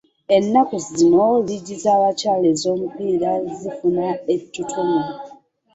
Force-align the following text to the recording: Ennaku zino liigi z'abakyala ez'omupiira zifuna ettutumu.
Ennaku 0.35 0.75
zino 0.87 1.23
liigi 1.45 1.75
z'abakyala 1.83 2.45
ez'omupiira 2.53 3.31
zifuna 3.59 4.05
ettutumu. 4.33 5.01